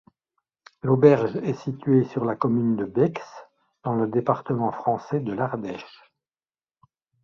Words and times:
L'auberge 0.81 1.35
est 1.43 1.53
située 1.53 2.05
sur 2.05 2.25
la 2.25 2.35
commune 2.35 2.75
de 2.75 2.85
Baix, 2.85 3.13
dans 3.83 3.93
le 3.93 4.07
département 4.07 4.71
français 4.71 5.19
de 5.19 5.31
l'Ardèche. 5.31 6.11